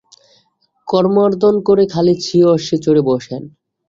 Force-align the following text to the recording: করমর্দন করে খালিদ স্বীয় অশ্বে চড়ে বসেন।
করমর্দন 0.87 1.55
করে 1.67 1.83
খালিদ 1.93 2.19
স্বীয় 2.27 2.47
অশ্বে 2.55 2.77
চড়ে 2.85 3.01
বসেন। 3.09 3.41